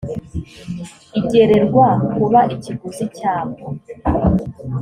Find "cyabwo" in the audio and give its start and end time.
3.17-3.65